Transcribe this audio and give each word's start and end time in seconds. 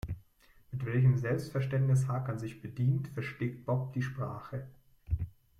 Mit 0.71 0.83
welchem 0.83 1.15
Selbstverständnis 1.15 2.07
Hakan 2.07 2.39
sich 2.39 2.59
bedient, 2.59 3.09
verschlägt 3.09 3.67
Bob 3.67 3.93
die 3.93 4.01
Sprache. 4.01 4.65